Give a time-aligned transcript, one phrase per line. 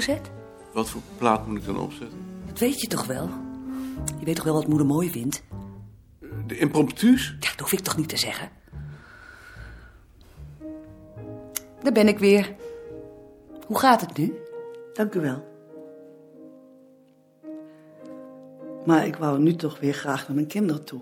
[0.00, 0.30] opgezet?
[0.72, 2.18] Wat voor plaat moet ik dan opzetten?
[2.46, 3.28] Dat weet je toch wel?
[4.18, 5.42] Je weet toch wel wat moeder mooi vindt?
[6.46, 7.36] De impromptus?
[7.40, 8.48] Ja, dat hoef ik toch niet te zeggen?
[11.82, 12.54] Daar ben ik weer.
[13.66, 14.34] Hoe gaat het nu?
[14.92, 15.48] Dank u wel.
[18.86, 21.00] Maar ik wou nu toch weer graag naar mijn kinderen toe.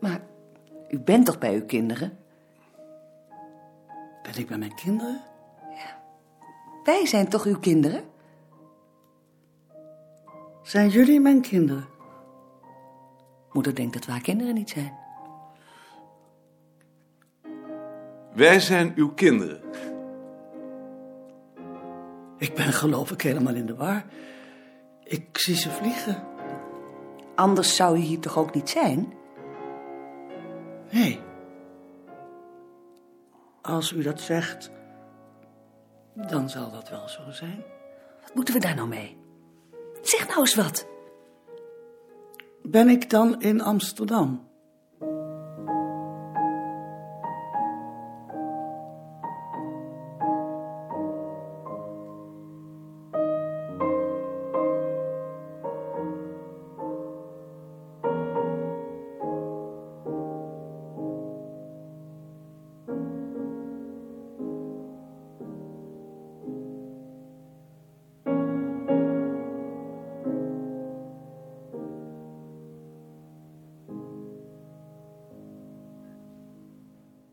[0.00, 0.20] Maar
[0.88, 2.18] u bent toch bij uw kinderen?
[4.22, 5.20] Ben ik bij mijn kinderen?
[6.88, 8.04] Wij zijn toch uw kinderen?
[10.62, 11.86] Zijn jullie mijn kinderen?
[13.52, 14.92] Moeder denkt dat we haar kinderen niet zijn.
[18.34, 19.60] Wij zijn uw kinderen.
[22.38, 24.04] Ik ben geloof ik helemaal in de war.
[25.04, 26.22] Ik zie ze vliegen.
[27.34, 29.12] Anders zou u hier toch ook niet zijn?
[30.90, 31.20] Nee.
[33.62, 34.70] Als u dat zegt,
[36.26, 37.64] dan zal dat wel zo zijn.
[38.22, 39.16] Wat moeten we daar nou mee?
[40.02, 40.86] Zeg nou eens wat.
[42.62, 44.47] Ben ik dan in Amsterdam?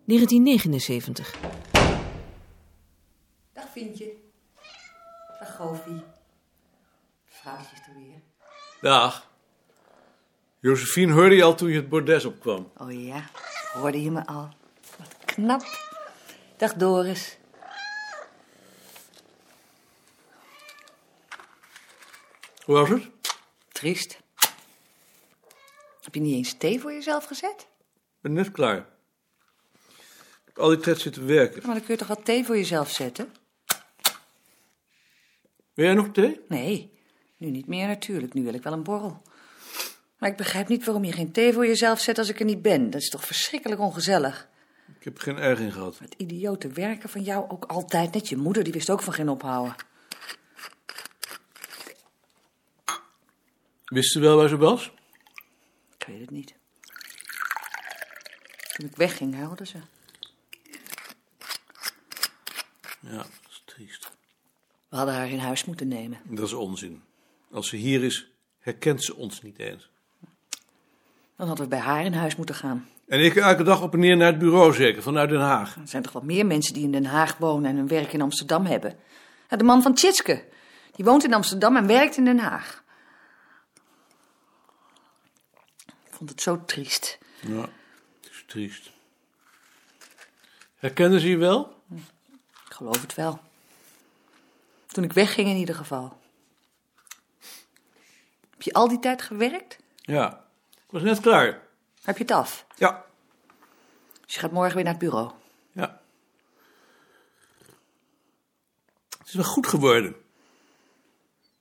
[0.05, 1.35] ...1979.
[3.53, 4.13] Dag Vientje.
[5.39, 6.03] Dag Govie.
[7.25, 8.21] Vrouwtjes er weer.
[8.81, 9.31] Dag.
[10.59, 12.71] Josephine hoorde je al toen je het bordes opkwam.
[12.77, 13.29] Oh ja,
[13.73, 14.49] hoorde je me al.
[14.97, 15.63] Wat knap.
[16.57, 17.37] Dag Doris.
[22.65, 23.09] Hoe was het?
[23.71, 24.19] Triest.
[26.01, 27.61] Heb je niet eens thee voor jezelf gezet?
[27.61, 28.94] Ik ben net klaar.
[30.55, 31.61] Al die tijd zitten werken.
[31.65, 33.33] Maar dan kun je toch wel thee voor jezelf zetten?
[35.73, 36.41] Wil jij nog thee?
[36.47, 36.91] Nee,
[37.37, 38.33] nu niet meer natuurlijk.
[38.33, 39.21] Nu wil ik wel een borrel.
[40.17, 42.61] Maar ik begrijp niet waarom je geen thee voor jezelf zet als ik er niet
[42.61, 42.89] ben.
[42.89, 44.49] Dat is toch verschrikkelijk ongezellig.
[44.99, 45.99] Ik heb geen erg in gehad.
[45.99, 48.13] Het idiote werken van jou ook altijd.
[48.13, 49.75] Net je moeder, die wist ook van geen ophouden.
[53.85, 54.91] Wist ze wel waar ze was?
[55.97, 56.55] Ik weet het niet.
[58.73, 59.77] Toen ik wegging, huilde ze.
[63.09, 64.11] Ja, dat is triest.
[64.89, 66.19] We hadden haar in huis moeten nemen.
[66.23, 67.03] Dat is onzin.
[67.51, 69.89] Als ze hier is, herkent ze ons niet eens.
[71.35, 72.89] Dan hadden we bij haar in huis moeten gaan.
[73.07, 75.75] En ik elke dag op en neer naar het bureau zeker, vanuit Den Haag.
[75.75, 78.21] Er zijn toch wel meer mensen die in Den Haag wonen en hun werk in
[78.21, 78.97] Amsterdam hebben.
[79.47, 80.45] De man van Tjitske.
[80.91, 82.83] Die woont in Amsterdam en werkt in Den Haag.
[85.85, 87.17] Ik vond het zo triest.
[87.41, 87.61] Ja,
[88.21, 88.91] het is triest.
[90.75, 91.81] Herkenden ze je wel?
[92.75, 93.39] Geloof het wel.
[94.87, 96.17] Toen ik wegging in ieder geval.
[98.49, 99.77] Heb je al die tijd gewerkt?
[100.01, 101.67] Ja, ik was net klaar.
[102.01, 102.65] Heb je het af?
[102.75, 103.05] Ja,
[104.25, 105.31] Dus je gaat morgen weer naar het bureau.
[105.71, 106.01] ja.
[109.17, 110.15] Het is wel goed geworden.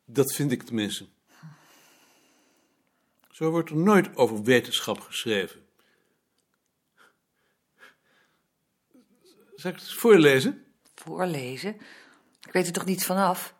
[0.04, 1.06] Dat vind ik tenminste.
[3.30, 5.66] Zo wordt er nooit over wetenschap geschreven.
[9.54, 10.73] Zal ik het voorlezen?
[10.94, 11.76] Voorlezen?
[12.46, 13.54] Ik weet er toch niets vanaf?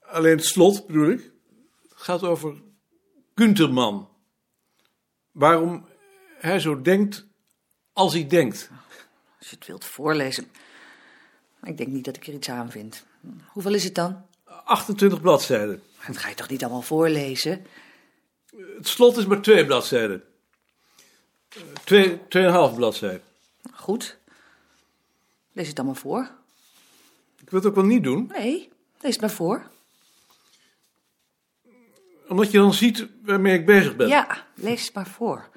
[0.00, 1.30] Alleen het slot bedoel ik.
[1.88, 2.54] Het gaat over
[3.34, 4.08] Gunterman.
[5.30, 5.86] Waarom
[6.38, 7.26] hij zo denkt
[7.92, 8.70] als hij denkt.
[9.38, 10.50] Als je het wilt voorlezen.
[11.60, 13.06] Maar ik denk niet dat ik er iets aan vind.
[13.46, 14.26] Hoeveel is het dan?
[14.44, 15.82] 28 bladzijden.
[16.06, 17.66] Dat ga je toch niet allemaal voorlezen?
[18.76, 20.24] Het slot is maar twee bladzijden.
[21.48, 23.22] Eh, Twee, tweeënhalf bladzijden.
[23.72, 24.18] Goed.
[25.52, 26.30] Lees het dan maar voor.
[27.40, 28.68] Ik wil het ook wel niet doen, Nee,
[29.00, 29.70] lees het maar voor.
[32.28, 34.08] omdat je dan ziet waarmee ik bezig ben.
[34.08, 35.48] Ja, lees het maar voor.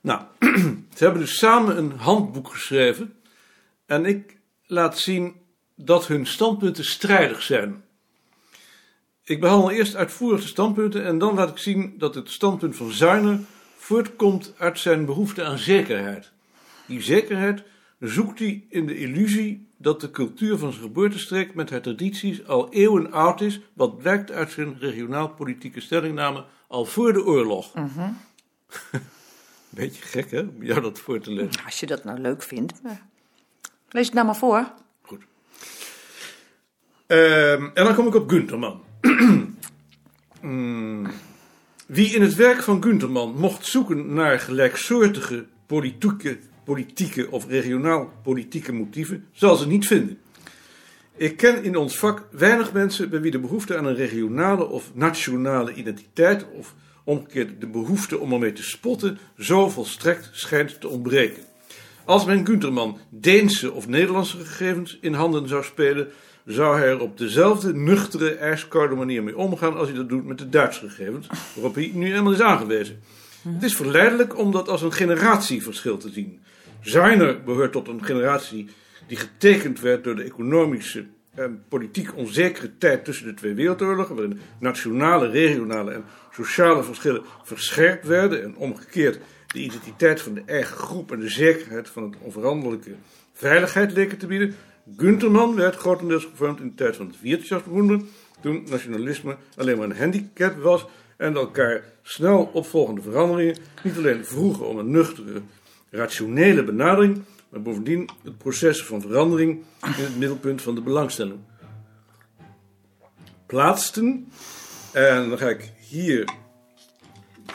[0.00, 0.22] Nou,
[0.96, 3.16] ze hebben dus samen een handboek geschreven.
[3.86, 4.36] En ik
[4.66, 5.40] laat zien
[5.74, 7.84] dat hun standpunten strijdig zijn.
[9.24, 12.90] Ik behandel eerst uitvoerig de standpunten en dan laat ik zien dat het standpunt van
[12.92, 13.40] Zuiner
[13.76, 16.30] voortkomt uit zijn behoefte aan zekerheid.
[16.86, 17.62] Die zekerheid
[18.08, 22.72] zoekt hij in de illusie dat de cultuur van zijn geboortestreek met haar tradities al
[22.72, 27.72] eeuwen oud is, wat blijkt uit zijn regionaal-politieke stellingname al voor de oorlog.
[29.68, 31.64] Beetje gek, hè, om jou dat voor te lezen.
[31.64, 32.82] Als je dat nou leuk vindt.
[32.82, 33.06] maar-
[33.90, 34.72] Lees het nou maar voor.
[35.02, 35.22] Goed.
[37.06, 38.82] Ehm, en dan kom ik op Gunterman.
[40.40, 41.06] Hmm.
[41.86, 48.72] Wie in het werk van Gunterman mocht zoeken naar gelijksoortige politieke, politieke of regionaal politieke
[48.72, 50.18] motieven, zal ze niet vinden.
[51.16, 54.90] Ik ken in ons vak weinig mensen bij wie de behoefte aan een regionale of
[54.94, 56.74] nationale identiteit, of
[57.04, 61.42] omgekeerd de behoefte om ermee te spotten, zo volstrekt schijnt te ontbreken.
[62.04, 66.08] Als men Gunterman Deense of Nederlandse gegevens in handen zou spelen,
[66.44, 70.38] zou hij er op dezelfde nuchtere, ijskoude manier mee omgaan als hij dat doet met
[70.38, 73.02] de Duitse gegevens, waarop hij nu eenmaal is aangewezen.
[73.48, 76.40] Het is verleidelijk om dat als een generatieverschil te zien.
[76.82, 78.68] Zuiner behoort tot een generatie
[79.06, 84.40] die getekend werd door de economische en politiek onzekere tijd tussen de twee wereldoorlogen, waarin
[84.58, 91.12] nationale, regionale en sociale verschillen verscherpt werden en omgekeerd de identiteit van de eigen groep
[91.12, 92.94] en de zekerheid van het onveranderlijke
[93.32, 94.54] veiligheid leken te bieden.
[94.96, 98.04] Gunterman werd grotendeels gevormd in de tijd van het Viertjesjahrhundert,
[98.40, 100.86] toen nationalisme alleen maar een handicap was
[101.16, 105.42] en elkaar snel opvolgende veranderingen niet alleen vroegen om een nuchtere,
[105.92, 109.50] rationele benadering, maar bovendien het proces van verandering
[109.82, 111.38] in het middelpunt van de belangstelling
[113.46, 114.32] plaatsten.
[114.92, 116.28] En dan ga ik hier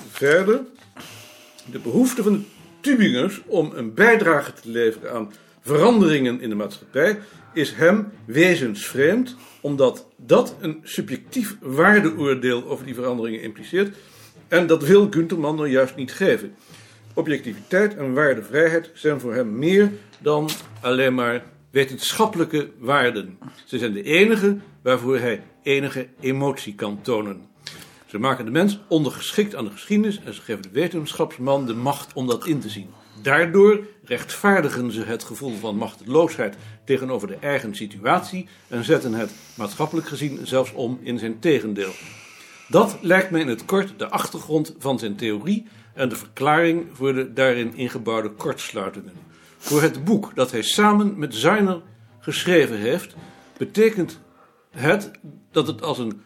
[0.10, 0.62] verder.
[1.72, 2.44] De behoefte van de
[2.81, 5.31] Tübingers om een bijdrage te leveren aan
[5.62, 7.19] veranderingen in de maatschappij
[7.54, 13.95] is hem wezensvreemd, omdat dat een subjectief waardeoordeel over die veranderingen impliceert.
[14.48, 16.56] En dat wil Gunterman nou juist niet geven.
[17.18, 20.50] Objectiviteit en waardevrijheid zijn voor hem meer dan
[20.81, 23.38] alleen maar wetenschappelijke waarden.
[23.66, 27.42] Ze zijn de enige waarvoor hij enige emotie kan tonen.
[28.06, 32.14] Ze maken de mens ondergeschikt aan de geschiedenis en ze geven de wetenschapsman de macht
[32.14, 32.90] om dat in te zien.
[33.22, 36.56] Daardoor rechtvaardigen ze het gevoel van machteloosheid
[36.86, 41.92] tegenover de eigen situatie en zetten het maatschappelijk gezien zelfs om in zijn tegendeel.
[42.70, 45.66] Dat lijkt me in het kort de achtergrond van zijn theorie
[45.98, 49.14] en de verklaring voor de daarin ingebouwde kortsluitingen.
[49.58, 51.82] Voor het boek dat hij samen met Zuiner
[52.20, 53.16] geschreven heeft,
[53.58, 54.20] betekent
[54.72, 55.12] het
[55.52, 56.22] dat het als een.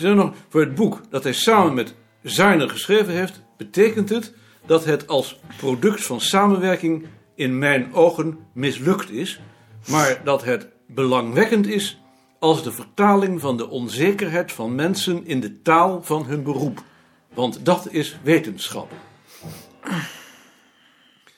[0.00, 4.34] Nog, voor het boek dat hij samen met Zuiner geschreven heeft, betekent het
[4.66, 9.40] dat het als product van samenwerking in mijn ogen mislukt is,
[9.88, 12.00] maar dat het belangwekkend is
[12.38, 16.82] als de vertaling van de onzekerheid van mensen in de taal van hun beroep.
[17.34, 18.92] Want dat is wetenschap.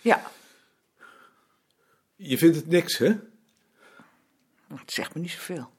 [0.01, 0.31] Ja,
[2.17, 3.13] Je vindt het niks, hè?
[4.75, 5.71] het zegt me niet zoveel.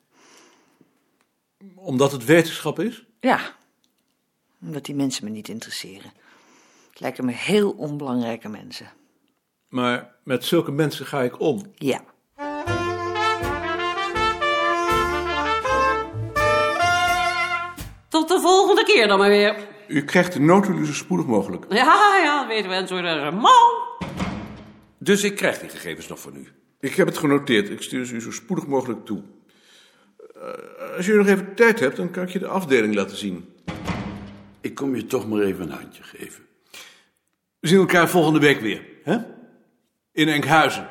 [1.76, 3.06] Omdat het wetenschap is?
[3.20, 3.56] Ja,
[4.62, 6.14] omdat die mensen me niet interesseren.
[6.90, 8.92] Het lijken me heel onbelangrijke mensen.
[9.68, 11.72] Maar met zulke mensen ga ik om.
[11.76, 12.04] Ja.
[18.10, 19.77] Tot de volgende keer dan maar weer.
[19.88, 21.66] U krijgt de notulen zo spoedig mogelijk.
[21.70, 24.00] Ja, ja, dat weten we en zo de man.
[24.98, 26.48] Dus ik krijg die gegevens nog van u.
[26.80, 27.70] Ik heb het genoteerd.
[27.70, 29.24] Ik stuur ze u zo spoedig mogelijk toe.
[30.36, 33.54] Eh, als je nog even tijd hebt, dan kan ik je de afdeling laten zien.
[34.62, 36.46] Ik kom je toch maar even een handje geven.
[37.60, 39.18] We zien elkaar volgende week weer, hè?
[40.12, 40.90] In Enkhuizen.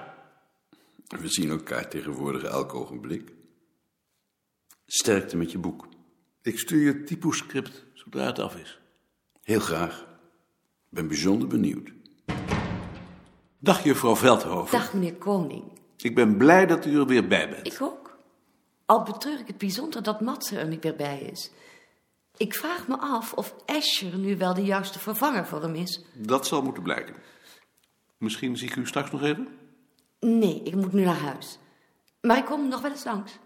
[1.06, 3.32] We zien elkaar tegenwoordig elk ogenblik.
[4.86, 5.88] Sterkte met je boek.
[6.42, 8.80] Ik stuur je het typoscript zodra het af is.
[9.46, 10.00] Heel graag.
[10.00, 11.92] Ik ben bijzonder benieuwd.
[13.58, 14.78] Dag, juffrouw Veldhoven.
[14.78, 15.64] Dag, meneer Koning.
[15.96, 17.66] Ik ben blij dat u er weer bij bent.
[17.66, 18.18] Ik ook.
[18.86, 21.50] Al betreur ik het bijzonder dat Matze er niet meer bij is.
[22.36, 26.04] Ik vraag me af of Escher nu wel de juiste vervanger voor hem is.
[26.14, 27.14] Dat zal moeten blijken.
[28.18, 29.48] Misschien zie ik u straks nog even?
[30.20, 31.58] Nee, ik moet nu naar huis.
[32.20, 33.38] Maar ik kom nog wel eens langs.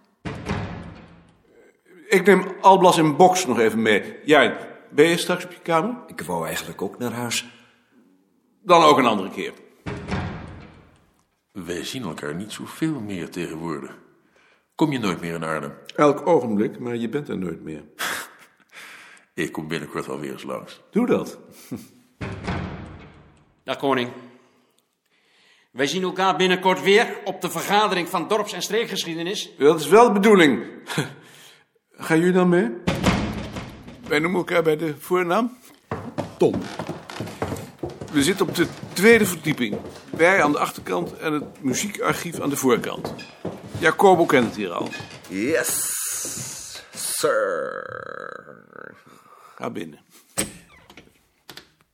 [2.08, 4.14] Ik neem Alblas en Box nog even mee.
[4.24, 5.96] Jij, ben je straks op je kamer?
[6.06, 7.48] Ik wou eigenlijk ook naar huis.
[8.62, 9.52] Dan ook een andere keer.
[11.52, 13.98] Wij zien elkaar niet zoveel meer tegenwoordig.
[14.74, 15.74] Kom je nooit meer in Arnhem?
[15.96, 17.82] Elk ogenblik, maar je bent er nooit meer.
[19.34, 20.80] Ik kom binnenkort wel weer eens langs.
[20.90, 21.38] Doe dat.
[23.64, 24.10] Dag koning.
[25.70, 29.50] Wij zien elkaar binnenkort weer op de vergadering van dorps- en streekgeschiedenis.
[29.58, 30.64] Dat is wel de bedoeling.
[31.90, 32.70] Gaan jullie dan mee?
[34.10, 35.56] Wij noemen elkaar bij de voornaam
[36.38, 36.62] Tom.
[38.12, 39.76] We zitten op de tweede verdieping.
[40.10, 43.14] Wij aan de achterkant en het muziekarchief aan de voorkant.
[43.78, 44.88] Jacobo kent het hier al.
[45.28, 48.64] Yes, sir.
[49.54, 49.98] Ga binnen.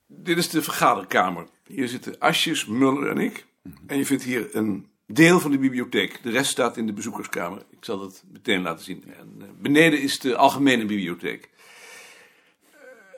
[0.07, 1.47] Dit is de vergaderkamer.
[1.67, 3.47] Hier zitten Asjes, Muller en ik.
[3.87, 6.23] En je vindt hier een deel van de bibliotheek.
[6.23, 7.63] De rest staat in de bezoekerskamer.
[7.71, 9.05] Ik zal dat meteen laten zien.
[9.19, 11.51] En eh, beneden is de algemene bibliotheek.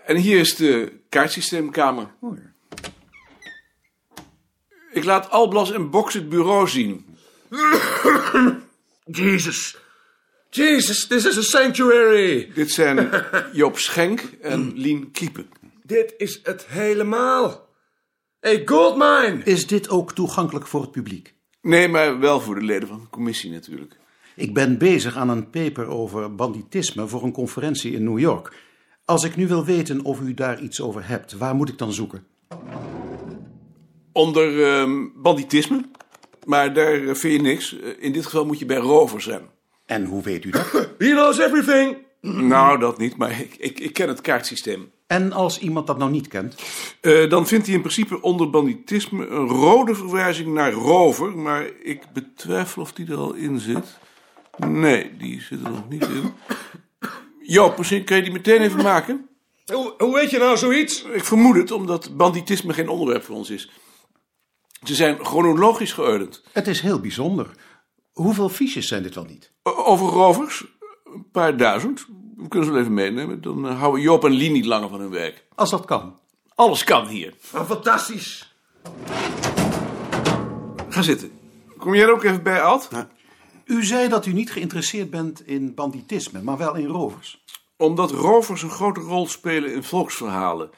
[0.09, 2.15] En hier is de kaartsysteemkamer.
[4.93, 7.07] Ik laat Alblas en Box het bureau zien.
[9.05, 9.77] Jesus.
[10.51, 12.51] Jesus, this is a sanctuary.
[12.55, 13.11] Dit zijn
[13.53, 15.49] Joop Schenk en Lien Kiepen.
[15.83, 17.69] Dit is het helemaal.
[18.41, 19.41] Hey, goldmine.
[19.45, 21.35] Is dit ook toegankelijk voor het publiek?
[21.63, 23.97] Nee, maar wel voor de leden van de commissie natuurlijk.
[24.37, 28.53] Ik ben bezig aan een paper over banditisme voor een conferentie in New York.
[29.09, 31.93] Als ik nu wil weten of u daar iets over hebt, waar moet ik dan
[31.93, 32.27] zoeken?
[34.13, 35.85] Onder ehm, banditisme.
[36.45, 37.79] Maar daar vind je niks.
[37.81, 39.43] Eh, In dit geval moet je bij rover zijn.
[39.87, 40.71] En hoe weet u dat?
[40.99, 41.97] He knows everything.
[42.21, 44.91] Nou, dat niet, maar ik, ik, ik ken het kaartsysteem.
[45.07, 46.55] En als iemand dat nou niet kent?
[47.01, 51.37] Eh, dan vindt hij in principe onder banditisme een rode verwijzing naar rover.
[51.39, 53.99] Maar ik betwijfel of die er al in zit.
[54.67, 56.33] Nee, die zit er nog niet in.
[57.51, 59.29] Joop, misschien kun je die meteen even maken?
[59.73, 61.03] Hoe, hoe weet je nou zoiets?
[61.03, 63.71] Ik vermoed het, omdat banditisme geen onderwerp voor ons is.
[64.83, 66.43] Ze zijn chronologisch geordend.
[66.53, 67.51] Het is heel bijzonder.
[68.13, 69.53] Hoeveel fiches zijn dit wel niet?
[69.63, 70.65] O- Over rovers,
[71.05, 72.07] een paar duizend.
[72.37, 73.41] We kunnen ze wel even meenemen.
[73.41, 75.45] Dan eh, houden Joop en Lien niet langer van hun werk.
[75.55, 76.19] Als dat kan.
[76.55, 77.35] Alles kan hier.
[77.53, 78.55] Ah, fantastisch.
[80.89, 81.31] Ga zitten.
[81.79, 82.89] Kom jij er ook even bij, Ad?
[83.69, 87.45] U zei dat u niet geïnteresseerd bent in banditisme, maar wel in rovers.
[87.77, 90.71] Omdat rovers een grote rol spelen in volksverhalen.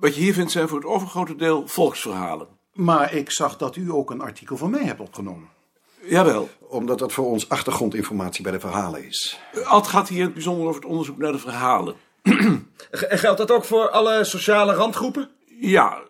[0.00, 2.46] Wat je hier vindt zijn voor het overgrote deel volksverhalen.
[2.72, 5.48] Maar ik zag dat u ook een artikel van mij hebt opgenomen.
[6.02, 6.48] Jawel.
[6.60, 9.40] Omdat dat voor ons achtergrondinformatie bij de verhalen is.
[9.64, 11.94] Ad gaat hier in het bijzonder over het onderzoek naar de verhalen.
[13.08, 15.30] En geldt dat ook voor alle sociale randgroepen?
[15.60, 16.02] Ja,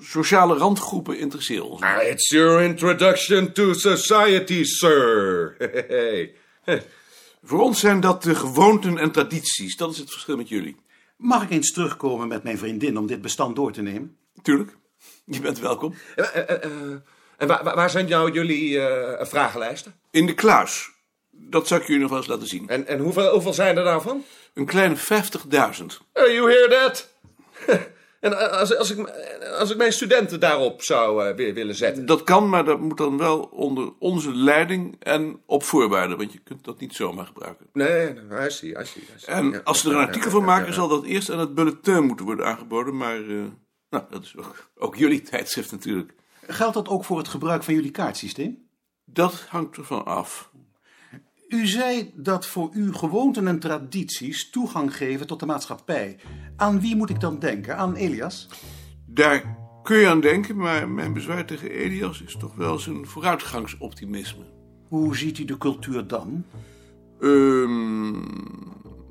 [0.00, 1.82] sociale randgroepen interesseren ons.
[1.82, 5.56] Ah, it's your introduction to society, sir.
[7.44, 9.76] Voor ons zijn dat de gewoonten en tradities.
[9.76, 10.76] Dat is het verschil met jullie.
[11.16, 14.16] Mag ik eens terugkomen met mijn vriendin om dit bestand door te nemen?
[14.42, 14.76] Tuurlijk.
[15.24, 15.94] Je bent welkom.
[16.16, 16.70] Eh, eh, eh,
[17.36, 19.94] En waar, waar- zijn nou jullie eh, vragenlijsten?
[20.10, 20.90] In de kluis.
[21.30, 22.68] Dat zou ik jullie nog wel eens laten zien.
[22.68, 24.24] En, en hoeveel, hoeveel zijn er daarvan?
[24.54, 25.02] Een kleine 50.000.
[26.12, 27.08] Oh, you hear that?
[28.32, 29.08] en eh, als, als, ik,
[29.58, 32.06] als ik mijn studenten daarop zou eh, wi- willen zetten.
[32.06, 36.16] Dat kan, maar dat moet dan wel onder onze leiding en op voorwaarden.
[36.18, 37.66] Want je kunt dat niet zomaar gebruiken.
[37.72, 39.02] Nee, I see, I see.
[39.02, 39.34] I see.
[39.34, 39.60] En Ja.
[39.64, 42.46] als ze er een artikel van maken, zal dat eerst aan het bulletin moeten worden
[42.46, 42.96] aangeboden.
[42.96, 43.44] Maar eh,
[43.90, 46.14] nou, dat is ook, ook jullie tijdschrift natuurlijk.
[46.46, 48.68] Geldt dat ook voor het gebruik van jullie kaartsysteem?
[49.04, 50.50] Dat hangt ervan af.
[51.48, 56.18] U zei dat voor u gewoonten en tradities toegang geven tot de maatschappij.
[56.56, 57.76] Aan wie moet ik dan denken?
[57.76, 58.48] Aan Elias?
[59.06, 64.44] Daar kun je aan denken, maar mijn bezwaar tegen Elias is toch wel zijn vooruitgangsoptimisme.
[64.88, 66.44] Hoe ziet u de cultuur dan?
[67.20, 68.14] Ehm,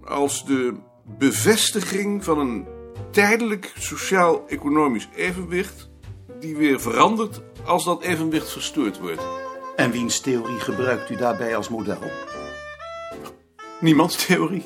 [0.04, 0.76] als de
[1.18, 2.66] bevestiging van een
[3.12, 5.90] tijdelijk sociaal-economisch evenwicht,
[6.40, 9.45] die weer verandert als dat evenwicht verstoord wordt.
[9.76, 12.12] En wiens theorie gebruikt u daarbij als model?
[13.80, 14.66] Niemands theorie.